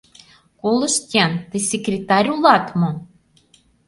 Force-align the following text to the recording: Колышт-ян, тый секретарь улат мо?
Колышт-ян, 0.61 1.33
тый 1.49 1.61
секретарь 1.69 2.29
улат 2.35 2.65
мо? 2.79 2.91